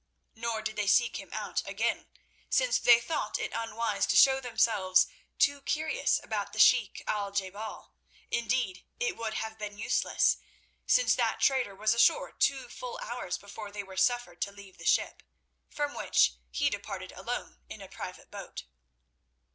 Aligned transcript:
Nor 0.33 0.63
did 0.63 0.77
they 0.77 0.87
seek 0.87 1.17
him 1.17 1.31
out 1.31 1.61
again, 1.67 2.07
since 2.49 2.79
they 2.79 2.99
thought 2.99 3.37
it 3.37 3.51
unwise 3.53 4.07
to 4.07 4.15
show 4.15 4.39
themselves 4.41 5.05
too 5.37 5.61
curious 5.61 6.19
about 6.23 6.53
the 6.53 6.59
Sheik 6.59 7.03
Al 7.05 7.29
je 7.31 7.51
bal. 7.51 7.93
Indeed, 8.31 8.83
it 8.99 9.15
would 9.15 9.35
have 9.35 9.59
been 9.59 9.77
useless, 9.77 10.37
since 10.87 11.13
that 11.13 11.39
trader 11.39 11.75
was 11.75 11.93
ashore 11.93 12.31
two 12.31 12.67
full 12.67 12.97
hours 13.03 13.37
before 13.37 13.69
they 13.69 13.83
were 13.83 13.95
suffered 13.95 14.41
to 14.41 14.51
leave 14.51 14.79
the 14.79 14.85
ship, 14.85 15.21
from 15.69 15.93
which 15.93 16.33
he 16.49 16.71
departed 16.71 17.11
alone 17.11 17.61
in 17.69 17.79
a 17.79 17.87
private 17.87 18.31
boat. 18.31 18.63